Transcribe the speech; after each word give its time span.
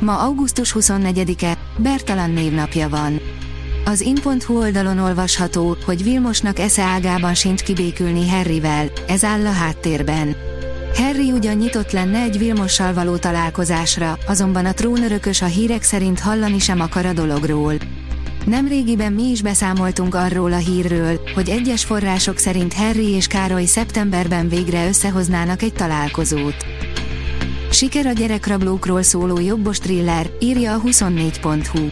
Ma 0.00 0.18
augusztus 0.18 0.74
24-e, 0.78 1.58
Bertalan 1.76 2.30
névnapja 2.30 2.88
van. 2.88 3.20
Az 3.84 4.00
in.hu 4.00 4.58
oldalon 4.58 4.98
olvasható, 4.98 5.76
hogy 5.84 6.02
Vilmosnak 6.02 6.58
esze 6.58 6.82
ágában 6.82 7.34
sincs 7.34 7.62
kibékülni 7.62 8.28
Harryvel, 8.28 8.90
ez 9.08 9.24
áll 9.24 9.46
a 9.46 9.52
háttérben. 9.52 10.36
Harry 10.94 11.32
ugyan 11.32 11.56
nyitott 11.56 11.90
lenne 11.90 12.20
egy 12.20 12.38
Vilmossal 12.38 12.94
való 12.94 13.16
találkozásra, 13.16 14.18
azonban 14.26 14.66
a 14.66 14.72
trónörökös 14.72 15.42
a 15.42 15.46
hírek 15.46 15.82
szerint 15.82 16.20
hallani 16.20 16.58
sem 16.58 16.80
akar 16.80 17.06
a 17.06 17.12
dologról. 17.12 17.74
Nemrégiben 18.46 19.12
mi 19.12 19.30
is 19.30 19.42
beszámoltunk 19.42 20.14
arról 20.14 20.52
a 20.52 20.56
hírről, 20.56 21.20
hogy 21.34 21.48
egyes 21.48 21.84
források 21.84 22.38
szerint 22.38 22.74
Harry 22.74 23.10
és 23.10 23.26
Károly 23.26 23.64
szeptemberben 23.64 24.48
végre 24.48 24.86
összehoznának 24.88 25.62
egy 25.62 25.72
találkozót. 25.72 26.56
Siker 27.70 28.06
a 28.06 28.12
gyerekrablókról 28.12 29.02
szóló 29.02 29.40
jobbos 29.40 29.78
thriller, 29.78 30.30
írja 30.40 30.74
a 30.74 30.80
24.hu. 30.80 31.88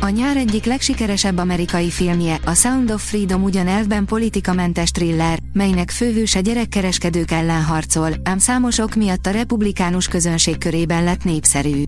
A 0.00 0.08
nyár 0.08 0.36
egyik 0.36 0.64
legsikeresebb 0.64 1.38
amerikai 1.38 1.90
filmje, 1.90 2.38
a 2.44 2.54
Sound 2.54 2.90
of 2.90 3.08
Freedom 3.08 3.42
ugyan 3.42 3.66
elvben 3.68 4.04
politikamentes 4.04 4.90
thriller, 4.90 5.38
melynek 5.52 5.90
főhőse 5.90 6.40
gyerekkereskedők 6.40 7.30
ellen 7.30 7.62
harcol, 7.62 8.12
ám 8.24 8.38
számos 8.38 8.78
ok 8.78 8.94
miatt 8.94 9.26
a 9.26 9.30
republikánus 9.30 10.08
közönség 10.08 10.58
körében 10.58 11.04
lett 11.04 11.24
népszerű. 11.24 11.82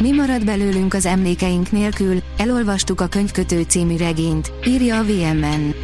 Mi 0.00 0.10
marad 0.10 0.44
belőlünk 0.44 0.94
az 0.94 1.06
emlékeink 1.06 1.70
nélkül, 1.70 2.22
elolvastuk 2.36 3.00
a 3.00 3.06
könyvkötő 3.06 3.62
című 3.62 3.96
regényt, 3.96 4.52
írja 4.66 4.98
a 4.98 5.04
VMN. 5.04 5.74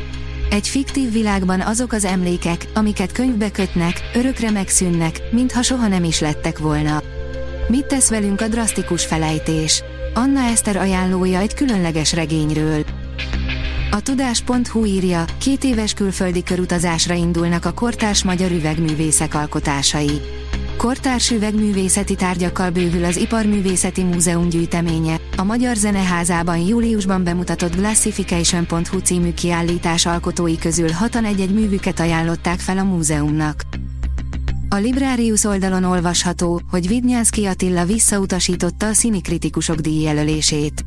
Egy 0.53 0.69
fiktív 0.69 1.13
világban 1.13 1.61
azok 1.61 1.93
az 1.93 2.05
emlékek, 2.05 2.67
amiket 2.75 3.13
könyvbe 3.13 3.51
kötnek, 3.51 4.11
örökre 4.15 4.51
megszűnnek, 4.51 5.21
mintha 5.31 5.63
soha 5.63 5.89
nem 5.89 6.05
is 6.05 6.21
lettek 6.21 6.59
volna. 6.59 7.03
Mit 7.69 7.87
tesz 7.87 8.09
velünk 8.09 8.41
a 8.41 8.49
drasztikus 8.49 9.07
felejtés? 9.07 9.83
Anna 10.15 10.41
Eszter 10.41 10.77
ajánlója 10.77 11.39
egy 11.39 11.55
különleges 11.55 12.13
regényről. 12.13 12.85
A 13.91 14.01
tudás.hu 14.01 14.85
írja, 14.85 15.25
két 15.39 15.65
éves 15.65 15.95
külföldi 15.95 16.43
körutazásra 16.43 17.15
indulnak 17.15 17.65
a 17.65 17.73
kortárs 17.73 18.25
magyar 18.25 18.51
üvegművészek 18.51 19.35
alkotásai. 19.35 20.21
Kortárs 20.83 21.31
üvegművészeti 21.31 22.15
tárgyakkal 22.15 22.71
bővül 22.71 23.05
az 23.05 23.17
Iparművészeti 23.17 24.03
Múzeum 24.03 24.49
gyűjteménye. 24.49 25.21
A 25.37 25.45
Magyar 25.45 25.77
Zeneházában 25.77 26.59
júliusban 26.59 27.25
bemutatott 27.25 27.77
Glassification.hu 27.77 28.99
című 28.99 29.33
kiállítás 29.33 30.07
alkotói 30.07 30.59
közül 30.59 30.91
hatan 30.91 31.25
egy-egy 31.25 31.55
művüket 31.55 32.01
ajánlották 32.01 32.59
fel 32.59 32.79
a 32.79 32.83
múzeumnak. 32.83 33.63
A 34.69 34.77
Librarius 34.77 35.45
oldalon 35.45 35.85
olvasható, 35.85 36.61
hogy 36.71 36.89
Vidnyánszki 36.89 37.45
Attila 37.45 37.85
visszautasította 37.85 38.87
a 38.87 38.93
színikritikusok 38.93 39.77
díjjelölését. 39.77 40.85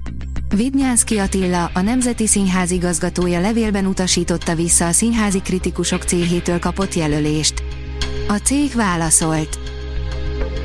Vidnyánszki 0.55 1.17
Attila, 1.17 1.71
a 1.73 1.81
Nemzeti 1.81 2.27
Színház 2.27 2.71
igazgatója 2.71 3.39
levélben 3.39 3.85
utasította 3.85 4.55
vissza 4.55 4.87
a 4.87 4.91
színházi 4.91 5.39
kritikusok 5.39 6.03
céhétől 6.03 6.59
kapott 6.59 6.93
jelölést. 6.93 7.63
A 8.27 8.35
cég 8.35 8.73
válaszolt. 8.75 9.64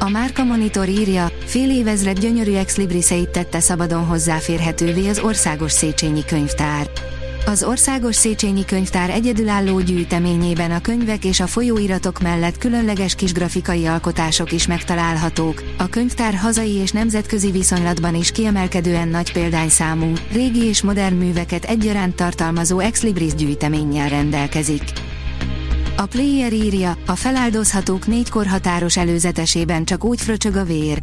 A 0.03 0.09
Márka 0.09 0.45
Monitor 0.45 0.89
írja, 0.89 1.31
fél 1.45 1.71
évezred 1.71 2.19
gyönyörű 2.19 2.55
ex 2.55 2.77
libriseit 2.77 3.29
tette 3.29 3.61
szabadon 3.61 4.05
hozzáférhetővé 4.05 5.09
az 5.09 5.19
Országos 5.19 5.73
Széchenyi 5.73 6.25
Könyvtár. 6.25 6.91
Az 7.47 7.63
Országos 7.63 8.15
Széchenyi 8.15 8.65
Könyvtár 8.65 9.11
egyedülálló 9.11 9.81
gyűjteményében 9.81 10.71
a 10.71 10.81
könyvek 10.81 11.25
és 11.25 11.41
a 11.41 11.47
folyóiratok 11.47 12.21
mellett 12.21 12.59
különleges 12.59 13.15
kis 13.15 13.33
grafikai 13.33 13.87
alkotások 13.87 14.53
is 14.53 14.67
megtalálhatók. 14.67 15.63
A 15.79 15.89
könyvtár 15.89 16.35
hazai 16.35 16.75
és 16.75 16.91
nemzetközi 16.91 17.51
viszonylatban 17.51 18.15
is 18.15 18.31
kiemelkedően 18.31 19.09
nagy 19.09 19.33
példányszámú, 19.33 20.13
régi 20.33 20.65
és 20.65 20.83
modern 20.83 21.15
műveket 21.15 21.65
egyaránt 21.65 22.17
tartalmazó 22.17 22.79
ex 22.79 23.03
libris 23.03 23.35
gyűjteménnyel 23.35 24.09
rendelkezik. 24.09 24.83
A 26.01 26.07
player 26.07 26.53
írja, 26.53 26.97
a 27.07 27.15
feláldozhatók 27.15 28.07
négy 28.07 28.31
korhatáros 28.31 28.97
előzetesében 28.97 29.85
csak 29.85 30.05
úgy 30.05 30.21
fröcsög 30.21 30.57
a 30.57 30.65
vér. 30.65 31.03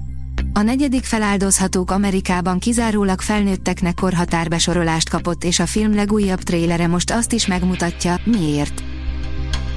A 0.53 0.62
negyedik 0.62 1.03
feláldozhatók 1.03 1.91
Amerikában 1.91 2.59
kizárólag 2.59 3.22
felnőtteknek 3.22 3.96
korhatárbesorolást 3.96 5.09
kapott 5.09 5.44
és 5.44 5.59
a 5.59 5.66
film 5.66 5.96
legújabb 5.96 6.41
trélere 6.41 6.88
most 6.88 7.12
azt 7.12 7.34
is 7.34 7.47
megmutatja, 7.47 8.19
miért. 8.24 8.84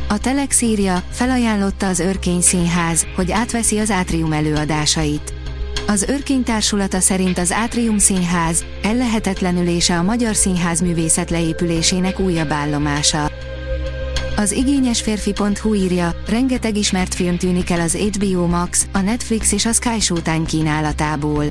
A 0.09 0.19
Telex 0.19 0.61
írja, 0.61 1.03
felajánlotta 1.11 1.87
az 1.87 1.99
Örkény 1.99 2.41
Színház, 2.41 3.07
hogy 3.17 3.31
átveszi 3.31 3.79
az 3.79 3.91
Átrium 3.91 4.33
előadásait. 4.33 5.35
Az 5.87 6.03
Örkény 6.03 6.43
társulata 6.43 7.01
szerint 7.01 7.39
az 7.39 7.53
Átrium 7.53 7.99
Színház 7.99 8.65
ellehetetlenülése 8.83 9.99
a 9.99 10.03
magyar 10.03 10.35
színház 10.35 10.81
művészet 10.81 11.31
leépülésének 11.31 12.19
újabb 12.19 12.51
állomása. 12.51 13.31
Az 14.41 14.53
igényes 14.53 15.01
férfi.hu 15.01 15.75
írja, 15.75 16.15
rengeteg 16.27 16.77
ismert 16.77 17.15
film 17.15 17.37
tűnik 17.37 17.71
el 17.71 17.81
az 17.81 17.97
HBO 17.97 18.47
Max, 18.47 18.87
a 18.93 18.99
Netflix 18.99 19.53
és 19.53 19.67
a 19.67 19.73
Sky 19.73 20.01
Showtime 20.01 20.47
kínálatából. 20.47 21.45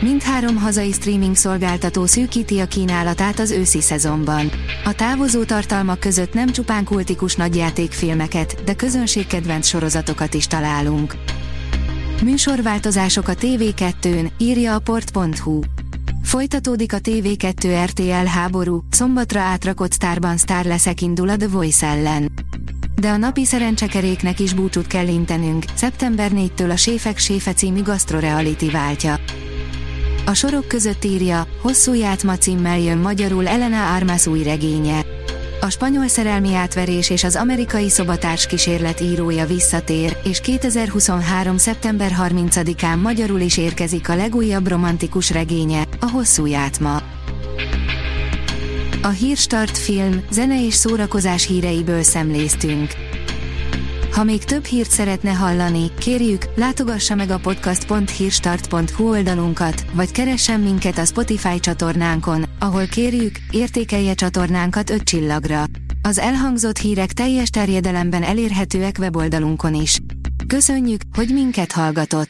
Mindhárom 0.00 0.56
hazai 0.56 0.92
streaming 0.92 1.36
szolgáltató 1.36 2.06
szűkíti 2.06 2.58
a 2.58 2.66
kínálatát 2.66 3.38
az 3.38 3.50
őszi 3.50 3.80
szezonban. 3.80 4.50
A 4.84 4.92
távozó 4.92 5.44
tartalmak 5.44 6.00
között 6.00 6.34
nem 6.34 6.50
csupán 6.50 6.84
kultikus 6.84 7.36
nagyjátékfilmeket, 7.36 8.64
de 8.64 8.74
közönségkedvenc 8.74 9.66
sorozatokat 9.66 10.34
is 10.34 10.46
találunk. 10.46 11.14
Műsorváltozások 12.22 13.28
a 13.28 13.34
TV2-n, 13.34 14.30
írja 14.38 14.74
a 14.74 14.78
port.hu. 14.78 15.60
Folytatódik 16.22 16.92
a 16.92 16.98
TV2 16.98 17.84
RTL 17.84 18.26
háború, 18.26 18.84
szombatra 18.90 19.40
átrakott 19.40 19.92
sztárban 19.92 20.36
sztár 20.36 20.64
leszek 20.64 21.00
indul 21.00 21.28
a 21.28 21.36
The 21.36 21.48
Voice 21.48 21.86
ellen. 21.86 22.32
De 22.94 23.08
a 23.08 23.16
napi 23.16 23.44
szerencsekeréknek 23.44 24.40
is 24.40 24.52
búcsút 24.52 24.86
kell 24.86 25.08
intenünk, 25.08 25.64
szeptember 25.74 26.30
4-től 26.34 26.70
a 26.70 26.76
Séfek 26.76 27.18
Séfe 27.18 27.52
című 27.52 27.82
gasztroreality 27.82 28.70
váltja. 28.70 29.18
A 30.26 30.34
sorok 30.34 30.68
között 30.68 31.04
írja, 31.04 31.46
hosszú 31.62 31.94
játma 31.94 32.36
címmel 32.36 32.78
jön 32.78 32.98
magyarul 32.98 33.48
Elena 33.48 33.94
Armas 33.94 34.26
új 34.26 34.42
regénye. 34.42 35.04
A 35.62 35.70
spanyol 35.70 36.08
szerelmi 36.08 36.54
átverés 36.54 37.10
és 37.10 37.24
az 37.24 37.36
amerikai 37.36 37.88
szobatárs 37.88 38.46
kísérlet 38.46 39.00
írója 39.00 39.46
visszatér, 39.46 40.16
és 40.24 40.40
2023. 40.40 41.56
szeptember 41.56 42.12
30-án 42.20 43.02
magyarul 43.02 43.40
is 43.40 43.56
érkezik 43.56 44.08
a 44.08 44.14
legújabb 44.14 44.68
romantikus 44.68 45.30
regénye, 45.30 45.84
a 46.00 46.10
Hosszú 46.10 46.46
játma. 46.46 47.02
A 49.02 49.08
Hírstart 49.08 49.78
film, 49.78 50.24
zene 50.30 50.64
és 50.66 50.74
szórakozás 50.74 51.46
híreiből 51.46 52.02
szemléztünk. 52.02 52.90
Ha 54.12 54.24
még 54.24 54.44
több 54.44 54.64
hírt 54.64 54.90
szeretne 54.90 55.30
hallani, 55.30 55.90
kérjük, 55.98 56.44
látogassa 56.54 57.14
meg 57.14 57.30
a 57.30 57.38
podcast.hírstart.hu 57.38 59.08
oldalunkat, 59.08 59.84
vagy 59.92 60.10
keressen 60.10 60.60
minket 60.60 60.98
a 60.98 61.04
Spotify 61.04 61.60
csatornánkon, 61.60 62.44
ahol 62.58 62.86
kérjük, 62.86 63.36
értékelje 63.50 64.14
csatornánkat 64.14 64.90
5 64.90 65.02
csillagra. 65.02 65.64
Az 66.02 66.18
elhangzott 66.18 66.78
hírek 66.78 67.12
teljes 67.12 67.48
terjedelemben 67.50 68.22
elérhetőek 68.22 68.96
weboldalunkon 68.98 69.74
is. 69.74 69.98
Köszönjük, 70.46 71.00
hogy 71.14 71.28
minket 71.32 71.72
hallgatott! 71.72 72.28